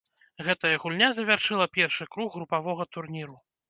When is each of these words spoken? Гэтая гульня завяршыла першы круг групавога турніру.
Гэтая 0.47 0.71
гульня 0.85 1.11
завяршыла 1.19 1.71
першы 1.79 2.11
круг 2.17 2.29
групавога 2.41 2.93
турніру. 2.97 3.43